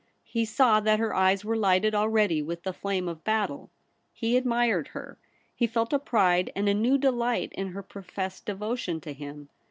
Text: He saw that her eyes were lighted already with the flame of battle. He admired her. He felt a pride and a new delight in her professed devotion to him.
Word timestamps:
He 0.25 0.45
saw 0.45 0.79
that 0.79 0.97
her 0.99 1.13
eyes 1.13 1.45
were 1.45 1.55
lighted 1.55 1.93
already 1.93 2.41
with 2.41 2.63
the 2.63 2.73
flame 2.73 3.07
of 3.07 3.23
battle. 3.23 3.69
He 4.11 4.35
admired 4.35 4.87
her. 4.97 5.19
He 5.55 5.67
felt 5.67 5.93
a 5.93 5.99
pride 5.99 6.51
and 6.55 6.67
a 6.67 6.73
new 6.73 6.97
delight 6.97 7.51
in 7.53 7.67
her 7.73 7.83
professed 7.83 8.47
devotion 8.47 8.99
to 9.01 9.13
him. 9.13 9.49